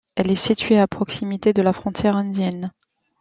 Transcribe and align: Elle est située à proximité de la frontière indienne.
Elle 0.15 0.31
est 0.31 0.35
située 0.35 0.79
à 0.79 0.87
proximité 0.87 1.53
de 1.53 1.61
la 1.61 1.73
frontière 1.73 2.15
indienne. 2.15 2.71